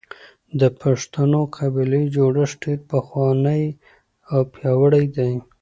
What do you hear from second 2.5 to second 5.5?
ډېر پخوانی او پياوړی دی.